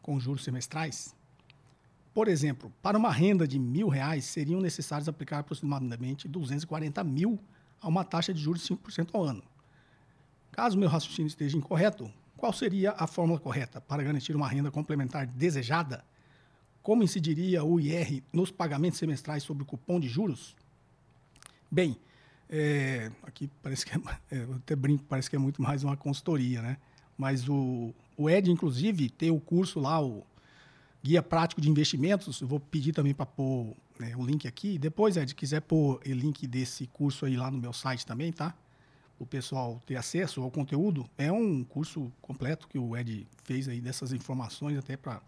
[0.00, 1.14] com juros semestrais?
[2.12, 7.38] Por exemplo, para uma renda de mil reais, seriam necessários aplicar aproximadamente 240 mil
[7.80, 9.42] a uma taxa de juros de 5% ao ano.
[10.50, 15.26] Caso meu raciocínio esteja incorreto, qual seria a fórmula correta para garantir uma renda complementar
[15.26, 16.04] desejada?
[16.82, 20.56] Como incidiria o IR nos pagamentos semestrais sobre o cupom de juros?
[21.70, 21.96] Bem,
[22.48, 24.00] é, aqui parece que é,
[24.32, 26.78] é, eu até brinco, parece que é muito mais uma consultoria, né?
[27.16, 30.24] Mas o, o Ed, inclusive, tem o curso lá, o
[31.02, 32.40] Guia Prático de Investimentos.
[32.40, 34.78] Eu vou pedir também para pôr né, o link aqui.
[34.78, 38.54] Depois, Ed, quiser pôr o link desse curso aí lá no meu site também, tá?
[39.20, 43.78] o pessoal ter acesso ao conteúdo, é um curso completo que o Ed fez aí
[43.78, 45.20] dessas informações até para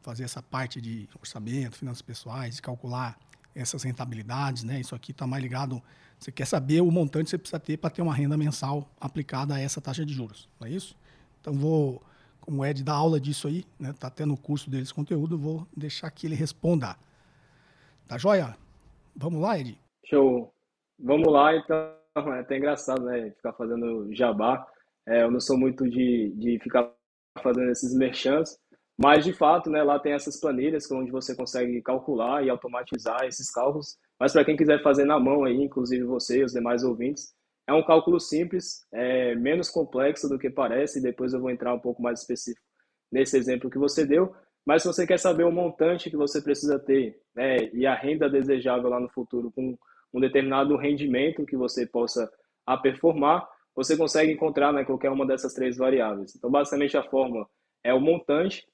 [0.00, 3.18] fazer essa parte de orçamento, finanças pessoais, calcular
[3.54, 4.80] essas rentabilidades, né?
[4.80, 5.82] Isso aqui está mais ligado.
[6.18, 9.54] Você quer saber o montante que você precisa ter para ter uma renda mensal aplicada
[9.54, 10.96] a essa taxa de juros, não é isso?
[11.42, 12.02] Então vou,
[12.44, 13.94] como o Ed dá aula disso aí, né?
[13.98, 16.94] Tá tendo o curso deles conteúdo, vou deixar que ele responda.
[18.06, 18.54] Tá joia?
[19.16, 19.80] Vamos lá, Ed?
[20.04, 20.52] Show.
[20.98, 21.94] Vamos lá, então.
[22.16, 23.30] É até engraçado, né?
[23.30, 24.64] Ficar fazendo jabá.
[25.08, 26.92] É, eu não sou muito de, de ficar
[27.42, 28.56] fazendo esses merchants,
[28.96, 33.50] mas de fato, né, lá tem essas planilhas onde você consegue calcular e automatizar esses
[33.50, 33.96] cálculos.
[34.20, 37.34] Mas para quem quiser fazer na mão aí, inclusive você e os demais ouvintes,
[37.66, 41.72] é um cálculo simples, é menos complexo do que parece, e depois eu vou entrar
[41.72, 42.64] um pouco mais específico
[43.10, 44.34] nesse exemplo que você deu.
[44.66, 48.28] Mas se você quer saber o montante que você precisa ter né, e a renda
[48.28, 49.76] desejável lá no futuro com
[50.12, 52.30] um determinado rendimento que você possa
[52.66, 56.34] aperformar, você consegue encontrar né, qualquer uma dessas três variáveis.
[56.36, 57.46] Então, basicamente, a fórmula
[57.82, 58.66] é o montante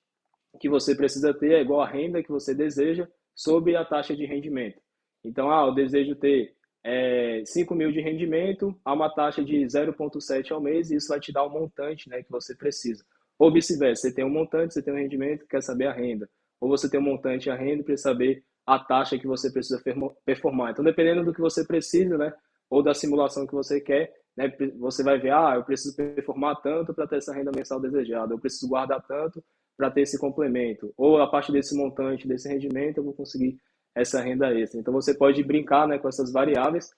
[0.61, 4.26] que você precisa ter é igual a renda que você deseja sobre a taxa de
[4.26, 4.81] rendimento.
[5.24, 10.50] Então, ah, eu desejo ter é, 5 mil de rendimento a uma taxa de 0,7
[10.50, 13.04] ao mês, e isso vai te dar o montante né, que você precisa.
[13.38, 16.28] Ou vice-versa, você tem um montante, você tem um rendimento, quer saber a renda.
[16.60, 19.82] Ou você tem um montante e a renda precisa saber a taxa que você precisa
[20.24, 20.72] performar.
[20.72, 22.32] Então, dependendo do que você precisa, né,
[22.68, 26.94] ou da simulação que você quer, né, você vai ver, ah, eu preciso performar tanto
[26.94, 29.42] para ter essa renda mensal desejada, eu preciso guardar tanto
[29.76, 33.58] para ter esse complemento, ou a partir desse montante, desse rendimento, eu vou conseguir
[33.94, 34.81] essa renda extra.
[34.81, 36.90] Então, você pode brincar né, com essas variáveis.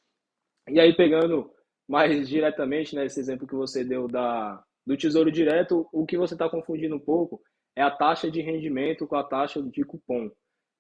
[0.68, 1.50] E aí, pegando
[1.88, 6.34] mais diretamente, né, esse exemplo que você deu da, do Tesouro Direto, o que você
[6.34, 7.40] está confundindo um pouco
[7.76, 10.30] é a taxa de rendimento com a taxa de cupom.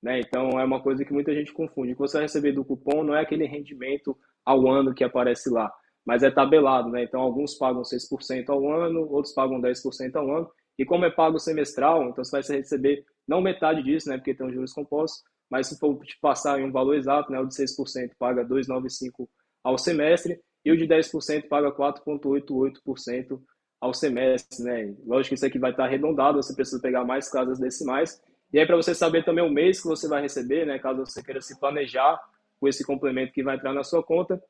[0.02, 0.20] Né?
[0.20, 1.92] Então, é uma coisa que muita gente confunde.
[1.92, 5.48] O que você vai receber do cupom não é aquele rendimento ao ano que aparece
[5.48, 5.72] lá,
[6.04, 6.90] mas é tabelado.
[6.90, 7.04] Né?
[7.04, 10.50] Então, alguns pagam 6% ao ano, outros pagam 10% ao ano.
[10.78, 14.16] E como é pago semestral, então você vai receber não metade disso, né?
[14.16, 17.38] porque tem os juros compostos, mas se for te passar em um valor exato, né?
[17.38, 19.28] o de 6% paga 2,95%
[19.62, 23.38] ao semestre e o de 10% paga 4,88%
[23.78, 24.64] ao semestre.
[24.64, 24.94] Né?
[25.04, 28.18] Lógico que isso aqui vai estar arredondado, você precisa pegar mais casas decimais,
[28.50, 31.22] e aí, para você saber também o mês que você vai receber, né, caso você
[31.22, 32.18] queira se planejar
[32.58, 34.42] com esse complemento que vai entrar na sua conta,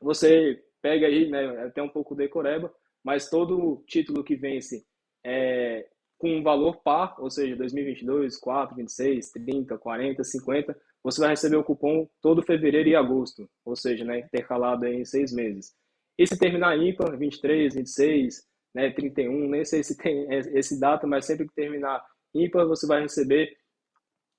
[0.00, 4.84] você pega aí, né, até um pouco decoreba, mas todo título que vence
[5.24, 5.86] é,
[6.22, 11.56] com um valor par, ou seja, 2022, 4, 26, 30, 40, 50, você vai receber
[11.56, 15.74] o cupom todo fevereiro e agosto, ou seja, né, intercalado em seis meses.
[16.16, 21.24] E se terminar ímpar, 23, 26, né, 31, nem sei se tem esse data, mas
[21.24, 22.00] sempre que terminar
[22.32, 23.56] ímpar você vai receber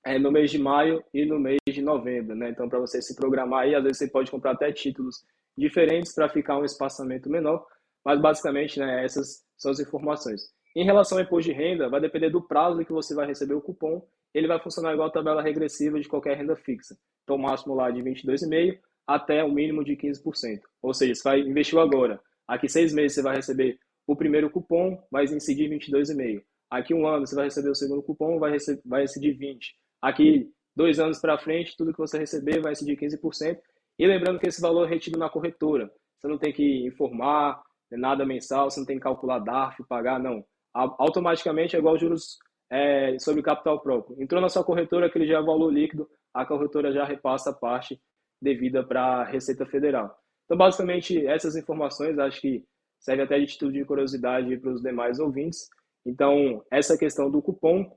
[0.06, 2.50] é, no mês de maio e no mês de novembro, né?
[2.50, 5.26] Então, para você se programar aí, às vezes você pode comprar até títulos
[5.58, 7.66] diferentes para ficar um espaçamento menor,
[8.06, 10.54] mas basicamente, né, essas são as informações.
[10.76, 13.62] Em relação ao imposto de renda, vai depender do prazo que você vai receber o
[13.62, 16.98] cupom, ele vai funcionar igual a tabela regressiva de qualquer renda fixa.
[17.24, 20.62] Então, o máximo lá de 22,5% até o mínimo de 15%.
[20.82, 22.20] Ou seja, você vai investir agora.
[22.48, 26.42] Aqui seis meses você vai receber o primeiro cupom, em seguir 22,5%.
[26.70, 29.60] Aqui um ano você vai receber o segundo cupom, vai, receber, vai incidir 20%.
[30.02, 33.60] Aqui, dois anos para frente, tudo que você receber vai incidir 15%.
[34.00, 35.92] E lembrando que esse valor é retido na corretora.
[36.18, 40.44] Você não tem que informar nada mensal, você não tem que calcular DARF, pagar, não.
[40.74, 44.22] Automaticamente é igual juros é, sobre capital próprio.
[44.22, 48.02] Entrou na sua corretora, aquele já é valor líquido, a corretora já repassa a parte
[48.42, 50.18] devida para a Receita Federal.
[50.46, 52.66] Então, basicamente, essas informações acho que
[53.00, 55.68] serve até de título de curiosidade para os demais ouvintes.
[56.06, 57.96] Então, essa questão do cupom,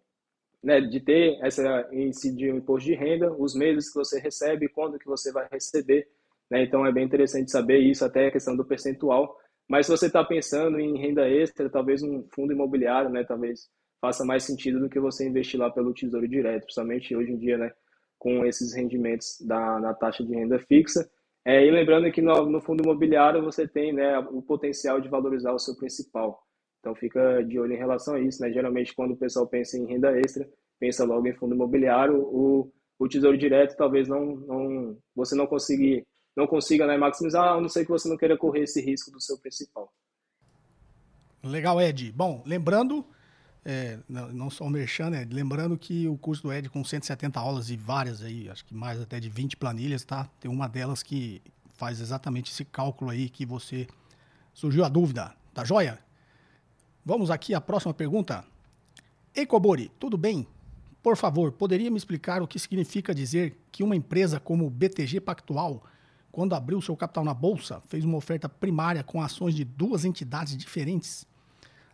[0.62, 4.98] né, de ter essa incidir o imposto de renda, os meses que você recebe, quando
[4.98, 6.08] que você vai receber,
[6.50, 6.62] né?
[6.62, 9.36] Então é bem interessante saber isso, até a questão do percentual.
[9.68, 13.68] Mas se você está pensando em renda extra, talvez um fundo imobiliário, né, talvez
[14.00, 17.58] faça mais sentido do que você investir lá pelo Tesouro Direto, principalmente hoje em dia,
[17.58, 17.72] né,
[18.18, 21.08] com esses rendimentos da, na taxa de renda fixa.
[21.44, 25.52] É, e lembrando que no, no, fundo imobiliário você tem né, o potencial de valorizar
[25.52, 26.42] o seu principal.
[26.80, 28.42] Então fica de olho em relação a isso.
[28.42, 28.52] Né?
[28.52, 30.48] Geralmente quando o pessoal pensa em renda extra,
[30.78, 32.20] pensa logo em fundo imobiliário.
[32.20, 36.04] O, o Tesouro Direto talvez não, não você não consiga,
[36.36, 39.20] não consiga né, maximizar, a não ser que você não queira correr esse risco do
[39.20, 39.92] seu principal.
[41.42, 42.12] Legal, Ed.
[42.12, 43.06] Bom, lembrando
[43.68, 45.26] é, não só o Merchan, né?
[45.28, 49.00] Lembrando que o curso do Ed com 170 aulas e várias aí, acho que mais
[49.00, 50.30] até de 20 planilhas, tá?
[50.38, 51.42] Tem uma delas que
[51.74, 53.88] faz exatamente esse cálculo aí que você
[54.54, 55.98] surgiu a dúvida, tá joia?
[57.04, 58.44] Vamos aqui à próxima pergunta.
[59.34, 60.46] Ecobori, tudo bem?
[61.02, 65.20] Por favor, poderia me explicar o que significa dizer que uma empresa como o BTG
[65.20, 65.82] Pactual,
[66.36, 70.54] quando abriu seu capital na bolsa, fez uma oferta primária com ações de duas entidades
[70.54, 71.26] diferentes?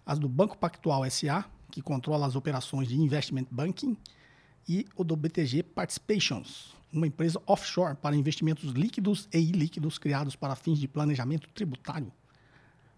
[0.04, 3.96] As do Banco Pactual SA que controla as operações de investment banking,
[4.68, 10.56] e o do BTG Participations, uma empresa offshore para investimentos líquidos e ilíquidos criados para
[10.56, 12.12] fins de planejamento tributário.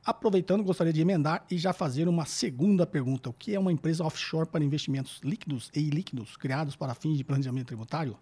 [0.02, 3.28] Aproveitando, gostaria de emendar e já fazer uma segunda pergunta.
[3.28, 7.24] O que é uma empresa offshore para investimentos líquidos e ilíquidos criados para fins de
[7.24, 8.16] planejamento tributário?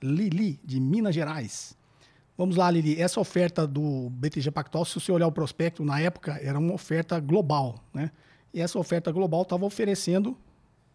[0.00, 1.76] Lili, de Minas Gerais.
[2.42, 3.00] Vamos lá, Lili.
[3.00, 7.20] Essa oferta do BTG Pactual, se você olhar o prospecto, na época era uma oferta
[7.20, 8.10] global, né?
[8.52, 10.36] E essa oferta global estava oferecendo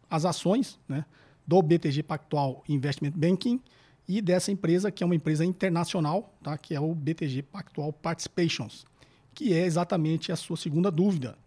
[0.10, 1.06] as ações né,
[1.48, 3.62] do BTG Pactual Investment Banking
[4.06, 8.86] e dessa empresa, que é uma empresa internacional, tá, que é o BTG Pactual Participations,
[9.34, 11.38] que é exatamente a sua segunda dúvida.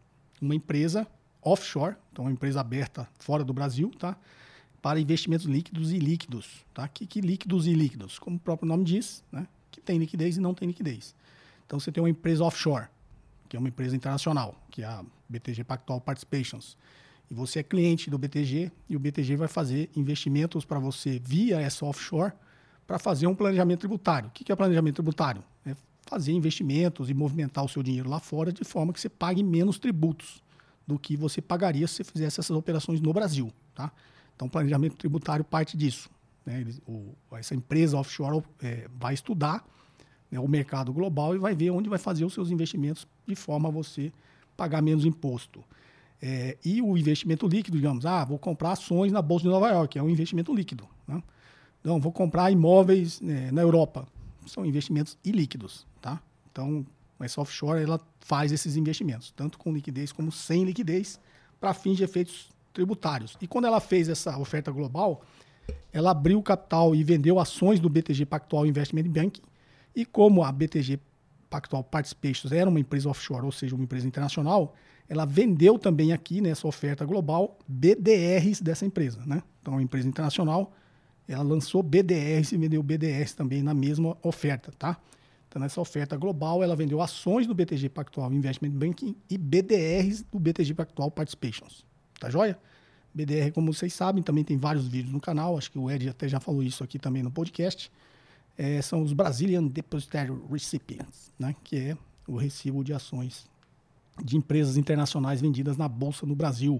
[0.41, 1.07] Uma empresa
[1.43, 4.17] offshore, então uma empresa aberta fora do Brasil, tá,
[4.81, 6.65] para investimentos líquidos e líquidos.
[6.73, 6.89] Tá?
[6.89, 8.19] Que, que líquidos e líquidos?
[8.19, 11.15] Como o próprio nome diz, né, que tem liquidez e não tem liquidez.
[11.67, 12.87] Então você tem uma empresa offshore,
[13.49, 16.77] que é uma empresa internacional, que é a BTG Pactual Participations.
[17.31, 21.61] E você é cliente do BTG e o BTG vai fazer investimentos para você via
[21.61, 22.33] essa offshore
[22.87, 24.29] para fazer um planejamento tributário.
[24.29, 25.45] O que é planejamento tributário?
[25.65, 29.45] É fazer investimentos e movimentar o seu dinheiro lá fora de forma que você pague
[29.45, 30.43] menos tributos
[30.85, 33.53] do que você pagaria se você fizesse essas operações no Brasil.
[33.77, 33.93] Tá?
[34.35, 36.11] Então, planejamento tributário parte disso.
[36.45, 36.65] Né?
[36.87, 39.65] o, essa empresa offshore é, vai estudar
[40.31, 43.69] né, o mercado global e vai ver onde vai fazer os seus investimentos de forma
[43.69, 44.13] a você
[44.57, 45.65] pagar menos imposto.
[46.23, 49.99] É, e o investimento líquido, digamos, ah, vou comprar ações na Bolsa de Nova York,
[49.99, 50.87] é um investimento líquido.
[51.09, 51.23] Né?
[51.81, 54.07] Então, vou comprar imóveis né, na Europa,
[54.47, 55.87] são investimentos ilíquidos.
[56.01, 56.21] Tá?
[56.53, 56.85] Então,
[57.19, 61.19] essa offshore ela faz esses investimentos, tanto com liquidez como sem liquidez,
[61.59, 63.37] para fins de efeitos tributários.
[63.41, 65.23] E quando ela fez essa oferta global,
[65.93, 69.43] ela abriu capital e vendeu ações do BTG Pactual Investment Banking
[69.95, 70.99] e como a BTG
[71.49, 74.75] Pactual Participations era uma empresa offshore, ou seja, uma empresa internacional,
[75.09, 79.21] ela vendeu também aqui nessa oferta global BDRs dessa empresa.
[79.27, 79.43] Né?
[79.61, 80.73] Então, uma empresa internacional,
[81.27, 84.71] ela lançou BDRs e vendeu BDRs também na mesma oferta.
[84.79, 84.97] Tá?
[85.49, 90.39] Então, nessa oferta global, ela vendeu ações do BTG Pactual Investment Banking e BDRs do
[90.39, 91.85] BTG Pactual Participations.
[92.21, 92.57] Tá joia?
[93.13, 95.59] BDR, como vocês sabem, também tem vários vídeos no canal.
[95.59, 97.91] Acho que o Ed até já falou isso aqui também no podcast
[98.61, 101.97] é, são os Brazilian Depositary Recipients, né, que é
[102.29, 103.49] o recibo de ações
[104.23, 106.79] de empresas internacionais vendidas na Bolsa no Brasil,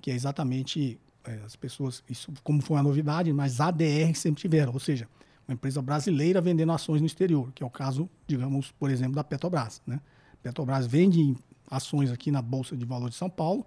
[0.00, 4.72] que é exatamente é, as pessoas, isso como foi uma novidade, mas ADR sempre tiveram,
[4.72, 5.06] ou seja,
[5.46, 9.22] uma empresa brasileira vendendo ações no exterior, que é o caso, digamos, por exemplo, da
[9.22, 9.82] Petrobras.
[9.86, 10.00] Né?
[10.42, 11.36] Petrobras vende
[11.70, 13.66] ações aqui na Bolsa de Valores de São Paulo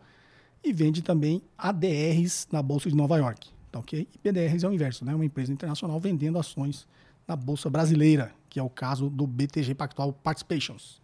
[0.65, 3.49] e vende também ADRs na Bolsa de Nova York.
[3.71, 4.07] Tá, okay?
[4.13, 5.13] E PDRs é o inverso, né?
[5.13, 6.87] uma empresa internacional vendendo ações
[7.27, 11.01] na Bolsa Brasileira, que é o caso do BTG Pactual Participations.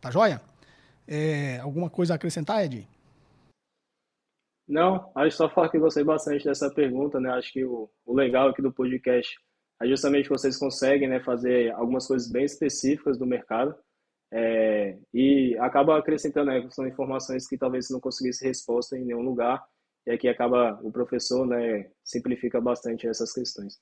[0.00, 0.40] Tá joia?
[1.06, 2.86] É, alguma coisa a acrescentar, Ed?
[4.68, 7.30] Não, acho só falar que gostei bastante dessa pergunta, né?
[7.30, 9.36] Acho que o, o legal aqui do podcast
[9.82, 13.74] é justamente que vocês conseguem né, fazer algumas coisas bem específicas do mercado
[14.32, 19.22] é, e acaba acrescentando, né, são informações que talvez você não conseguisse resposta em nenhum
[19.22, 19.64] lugar
[20.06, 23.78] e aqui acaba o professor né, simplifica bastante essas questões.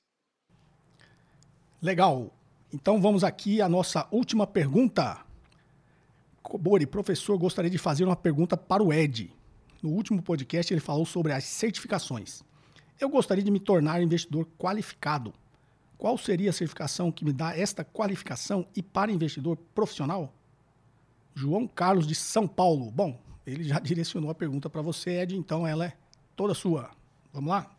[1.81, 2.33] Legal.
[2.73, 5.17] Então vamos aqui à nossa última pergunta.
[6.41, 9.31] Cobori, professor, gostaria de fazer uma pergunta para o Ed.
[9.81, 12.43] no último podcast ele falou sobre as certificações.
[12.99, 15.33] Eu gostaria de me tornar investidor qualificado.
[15.97, 20.33] Qual seria a certificação que me dá esta qualificação e para investidor profissional?
[21.33, 22.91] João Carlos de São Paulo.
[22.91, 25.93] Bom, ele já direcionou a pergunta para você, Ed, então ela é
[26.35, 26.91] toda sua.
[27.33, 27.75] Vamos lá?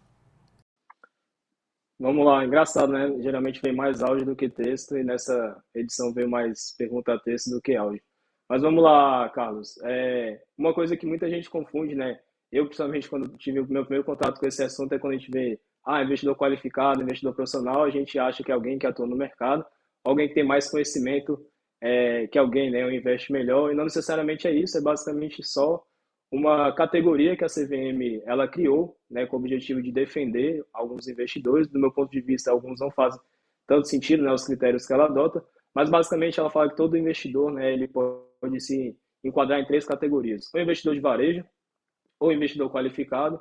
[1.98, 3.20] Vamos lá, engraçado, né?
[3.20, 7.76] Geralmente vem mais áudio do que texto e nessa edição veio mais pergunta-texto do que
[7.76, 8.02] áudio.
[8.48, 9.78] Mas vamos lá, Carlos.
[9.84, 12.18] É, uma coisa que muita gente confunde, né?
[12.50, 15.30] Eu, principalmente, quando tive o meu primeiro contato com esse assunto, é quando a gente
[15.30, 19.14] vê, ah, investidor qualificado, investidor profissional, a gente acha que é alguém que atua no
[19.14, 19.64] mercado,
[20.02, 21.38] alguém que tem mais conhecimento
[21.80, 22.94] é, que alguém, né?
[22.94, 25.82] Investe melhor, e não necessariamente é isso, é basicamente só
[26.30, 31.68] uma categoria que a CVM ela criou, né, com o objetivo de defender alguns investidores.
[31.68, 33.20] Do meu ponto de vista, alguns não fazem
[33.66, 37.52] tanto sentido, né, os critérios que ela adota, mas basicamente ela fala que todo investidor,
[37.52, 41.44] né, ele pode se enquadrar em três categorias: ou investidor de varejo,
[42.18, 43.40] ou investidor qualificado,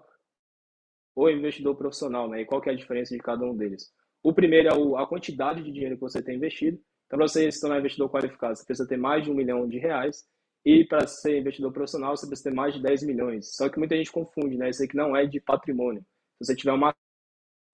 [1.16, 2.42] ou investidor profissional, né?
[2.42, 3.92] E qual que é a diferença de cada um deles?
[4.24, 6.80] O primeiro é a quantidade de dinheiro que você tem investido.
[7.10, 9.80] Então, para você se tornar investidor qualificado, você precisa ter mais de um milhão de
[9.80, 10.24] reais.
[10.64, 13.56] E para ser investidor profissional, você precisa ter mais de 10 milhões.
[13.56, 14.70] Só que muita gente confunde, né?
[14.70, 16.02] Isso aqui não é de patrimônio.
[16.38, 16.94] Se você tiver uma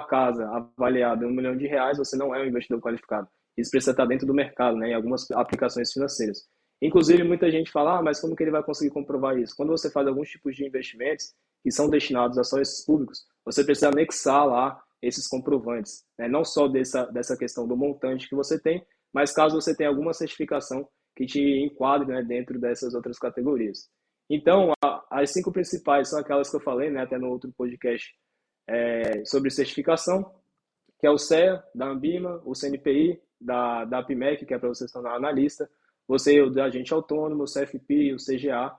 [0.07, 3.27] casa avaliada em um milhão de reais, você não é um investidor qualificado.
[3.57, 4.91] Isso precisa estar dentro do mercado, né?
[4.91, 6.47] Em algumas aplicações financeiras.
[6.81, 9.55] Inclusive, muita gente fala, ah, mas como que ele vai conseguir comprovar isso?
[9.55, 13.65] Quando você faz alguns tipos de investimentos que são destinados a só esses públicos, você
[13.65, 16.05] precisa anexar lá esses comprovantes.
[16.17, 16.27] Né?
[16.27, 18.85] Não só dessa, dessa questão do montante que você tem,
[19.15, 23.89] mas caso você tenha alguma certificação que te enquadre né, dentro dessas outras categorias.
[24.29, 28.13] Então, a, as cinco principais são aquelas que eu falei, né, até no outro podcast
[28.67, 30.29] é, sobre certificação,
[30.99, 34.85] que é o CEA, da Ambima, o CNPI, da, da APMEC, que é para você
[34.85, 35.69] se tornar analista,
[36.05, 38.77] você o de agente autônomo, o CFP, o CGA,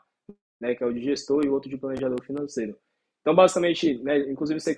[0.60, 2.78] né, que é o de gestor, e o outro de planejador financeiro.
[3.22, 4.76] Então, basicamente, né, inclusive, se você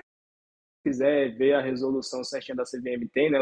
[0.85, 3.41] quiser ver a resolução certinha da CVM, tem né,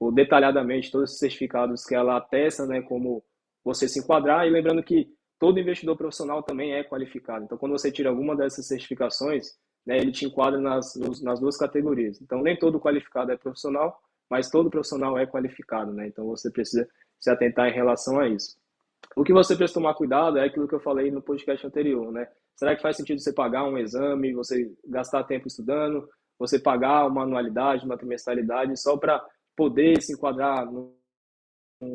[0.00, 3.22] o, o, detalhadamente todos os certificados que ela atesta, né, como
[3.62, 5.08] você se enquadrar, e lembrando que
[5.38, 7.44] todo investidor profissional também é qualificado.
[7.44, 12.20] Então, quando você tira alguma dessas certificações, né, ele te enquadra nas, nas duas categorias.
[12.20, 16.06] Então, nem todo qualificado é profissional, mas todo profissional é qualificado, né?
[16.06, 18.56] Então, você precisa se atentar em relação a isso.
[19.16, 22.28] O que você precisa tomar cuidado é aquilo que eu falei no podcast anterior, né?
[22.54, 26.08] Será que faz sentido você pagar um exame, você gastar tempo estudando,
[26.38, 29.24] você pagar uma anualidade, uma trimestralidade só para
[29.56, 30.94] poder se enquadrar no,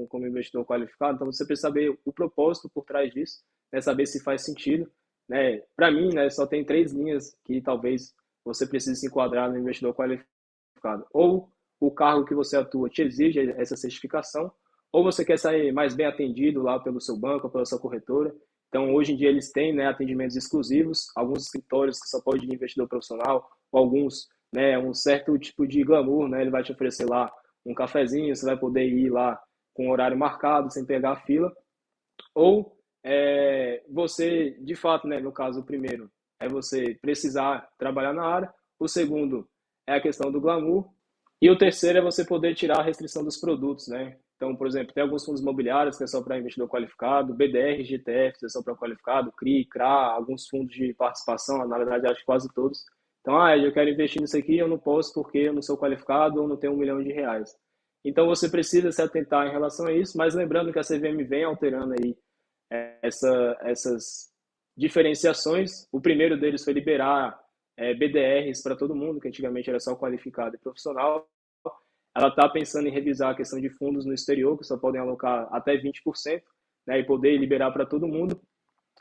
[0.08, 1.15] como investidor qualificado?
[1.15, 3.82] Então você precisa saber o propósito por trás disso, né?
[3.82, 4.89] saber se faz sentido.
[5.28, 5.63] Né?
[5.76, 8.13] Para mim, né, só tem três linhas que talvez
[8.44, 11.06] você precise se enquadrar no investidor qualificado.
[11.12, 14.52] Ou o cargo que você atua te exige essa certificação,
[14.91, 18.34] ou você quer sair mais bem atendido lá pelo seu banco pela sua corretora.
[18.70, 22.54] Então, hoje em dia, eles têm né, atendimentos exclusivos, alguns escritórios que só pode ir
[22.54, 27.32] investidor profissional, alguns, né, um certo tipo de glamour, né, ele vai te oferecer lá
[27.65, 29.41] um cafezinho, você vai poder ir lá
[29.73, 31.51] com horário marcado, sem pegar a fila.
[32.34, 38.25] Ou é, você, de fato, né, no caso, o primeiro é você precisar trabalhar na
[38.25, 39.47] área, o segundo
[39.88, 40.89] é a questão do glamour,
[41.41, 44.17] e o terceiro é você poder tirar a restrição dos produtos, né?
[44.36, 48.45] Então, por exemplo, tem alguns fundos imobiliários que é só para investidor qualificado, BDR, GTF
[48.45, 52.54] é só para qualificado, CRI, CRA, alguns fundos de participação, na verdade acho que quase
[52.54, 52.84] todos.
[53.25, 56.39] Então, ah, eu quero investir nisso aqui, eu não posso porque eu não sou qualificado
[56.39, 57.57] ou não tenho um milhão de reais.
[58.03, 61.43] Então, você precisa se atentar em relação a isso, mas lembrando que a CVM vem
[61.43, 62.15] alterando aí
[62.71, 64.31] é, essa, essas
[64.77, 65.88] diferenciações.
[65.91, 67.35] O primeiro deles foi liberar
[67.75, 71.27] é, BDRs para todo mundo, que antigamente era só qualificado e profissional
[72.15, 75.49] ela está pensando em revisar a questão de fundos no exterior, que só podem alocar
[75.51, 76.41] até 20%,
[76.88, 78.39] né, e poder liberar para todo mundo.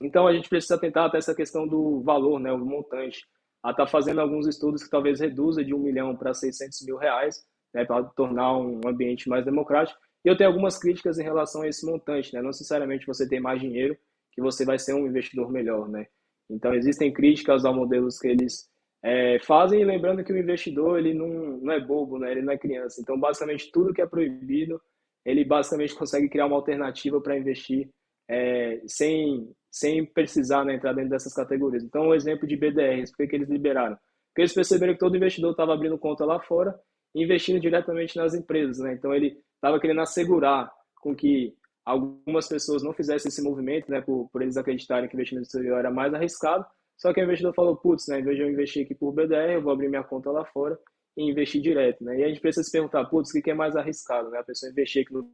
[0.02, 3.24] Então, a gente precisa tentar até essa questão do valor, né, o montante.
[3.64, 7.42] Ela está fazendo alguns estudos que talvez reduza de 1 milhão para 600 mil reais,
[7.72, 9.98] né, para tornar um ambiente mais democrático.
[10.24, 12.32] E eu tenho algumas críticas em relação a esse montante.
[12.34, 12.40] Né?
[12.40, 13.96] Não necessariamente você tem mais dinheiro
[14.32, 15.88] que você vai ser um investidor melhor.
[15.88, 16.06] Né?
[16.50, 18.68] Então, existem críticas ao modelos que eles
[19.02, 22.32] é, fazem, lembrando que o investidor ele não, não é bobo, né?
[22.32, 23.00] ele não é criança.
[23.00, 24.80] Então, basicamente, tudo que é proibido,
[25.24, 27.88] ele basicamente consegue criar uma alternativa para investir
[28.28, 31.82] é, sem, sem precisar né, entrar dentro dessas categorias.
[31.82, 33.96] Então, um exemplo de BDRs, por que, eles liberaram?
[34.28, 36.78] Porque eles perceberam que todo investidor estava abrindo conta lá fora
[37.12, 38.78] e investindo diretamente nas empresas.
[38.78, 38.92] Né?
[38.92, 40.70] Então, ele estava querendo assegurar
[41.00, 41.52] com que
[41.84, 45.76] algumas pessoas não fizessem esse movimento, né, por, por eles acreditarem que investir no exterior
[45.76, 46.64] era mais arriscado,
[46.96, 49.54] só que o investidor falou, putz, né, em vez de eu investir aqui por BDR,
[49.54, 50.78] eu vou abrir minha conta lá fora
[51.16, 52.20] e investir direto, né?
[52.20, 54.38] E a gente precisa se perguntar, putz, o que é mais arriscado, né?
[54.38, 55.28] A pessoa investir aqui no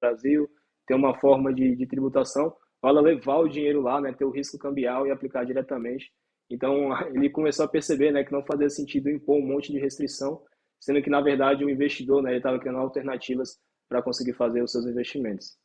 [0.00, 0.48] Brasil,
[0.86, 4.58] ter uma forma de, de tributação, rola levar o dinheiro lá, né, ter o risco
[4.58, 6.12] cambial e aplicar diretamente.
[6.50, 10.42] Então, ele começou a perceber né, que não fazia sentido impor um monte de restrição,
[10.80, 13.58] sendo que, na verdade, o investidor né, estava criando alternativas
[13.88, 15.56] para conseguir fazer os seus investimentos.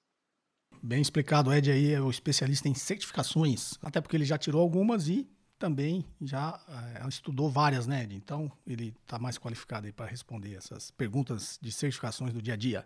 [0.82, 5.08] Bem explicado, Ed aí é o especialista em certificações, até porque ele já tirou algumas
[5.08, 6.60] e também já
[7.02, 8.16] é, estudou várias, né, Ed?
[8.16, 12.86] Então, ele está mais qualificado para responder essas perguntas de certificações do dia a dia.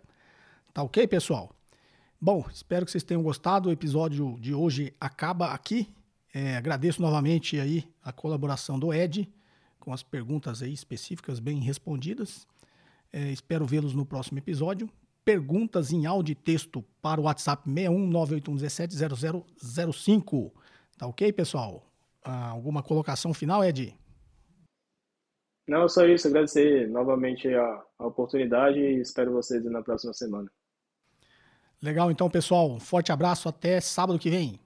[0.72, 1.52] Tá ok, pessoal?
[2.20, 3.68] Bom, espero que vocês tenham gostado.
[3.68, 5.88] O episódio de hoje acaba aqui.
[6.34, 9.32] É, agradeço novamente aí a colaboração do Ed
[9.78, 12.44] com as perguntas aí específicas bem respondidas.
[13.12, 14.90] É, espero vê-los no próximo episódio.
[15.24, 20.50] Perguntas em áudio e texto para o WhatsApp 61981170005.
[20.98, 21.86] Tá ok, pessoal?
[22.24, 23.96] Ah, alguma colocação final, Ed?
[25.68, 26.26] Não, só isso.
[26.26, 30.50] Agradecer novamente a, a oportunidade e espero vocês na próxima semana.
[31.82, 32.78] Legal, então, pessoal.
[32.80, 33.48] Forte abraço.
[33.48, 34.58] Até sábado que vem.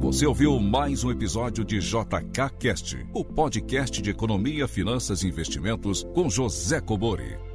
[0.00, 6.04] Você ouviu mais um episódio de JK Cast, o podcast de economia, finanças e investimentos
[6.14, 7.53] com José Cobori.